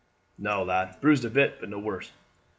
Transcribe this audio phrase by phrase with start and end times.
[0.39, 2.11] "No, lad; bruised a bit, but no worse."